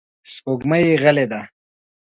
سپوږمۍ 0.33 0.85
غلې 1.03 1.25
ده. 1.31 1.41